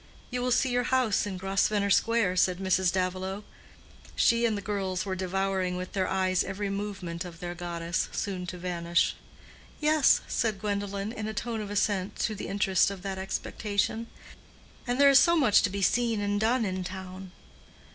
"You 0.31 0.41
will 0.41 0.49
see 0.51 0.71
your 0.71 0.85
house 0.85 1.27
in 1.27 1.37
Grosvenor 1.37 1.91
Square," 1.91 2.37
said 2.37 2.57
Mrs. 2.57 2.91
Davilow. 2.91 3.43
She 4.15 4.47
and 4.47 4.57
the 4.57 4.61
girls 4.63 5.05
were 5.05 5.15
devouring 5.15 5.77
with 5.77 5.93
their 5.93 6.07
eyes 6.07 6.43
every 6.43 6.71
movement 6.71 7.23
of 7.23 7.39
their 7.39 7.53
goddess, 7.53 8.09
soon 8.11 8.47
to 8.47 8.57
vanish. 8.57 9.15
"Yes," 9.79 10.21
said 10.27 10.59
Gwendolen, 10.59 11.11
in 11.11 11.27
a 11.27 11.35
tone 11.35 11.61
of 11.61 11.69
assent 11.69 12.15
to 12.21 12.33
the 12.33 12.47
interest 12.47 12.89
of 12.89 13.03
that 13.03 13.19
expectation. 13.19 14.07
"And 14.87 14.99
there 14.99 15.11
is 15.11 15.19
so 15.19 15.35
much 15.35 15.61
to 15.61 15.69
be 15.69 15.83
seen 15.83 16.19
and 16.19 16.39
done 16.41 16.65
in 16.65 16.83
town." 16.83 17.31